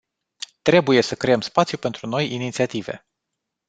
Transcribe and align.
Trebuie 0.61 1.01
să 1.01 1.15
creăm 1.15 1.41
spațiu 1.41 1.77
pentru 1.77 2.07
noi 2.07 2.33
inițiative. 2.33 3.05